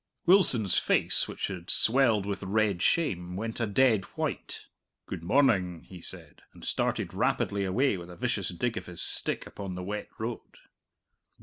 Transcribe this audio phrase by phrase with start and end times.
[0.25, 4.65] Wilson's face, which had swelled with red shame, went a dead white.
[5.05, 9.45] "Good morning!" he said, and started rapidly away with a vicious dig of his stick
[9.45, 10.57] upon the wet road.